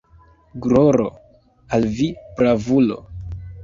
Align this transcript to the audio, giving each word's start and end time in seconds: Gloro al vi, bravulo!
Gloro 0.65 1.05
al 1.79 1.89
vi, 2.01 2.11
bravulo! 2.43 3.03